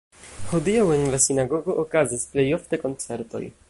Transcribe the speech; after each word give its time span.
Hodiaŭ 0.51 0.85
en 0.95 1.05
la 1.17 1.21
sinagogo 1.27 1.77
okazas 1.85 2.27
plej 2.35 2.51
ofte 2.61 2.85
koncertoj. 2.87 3.49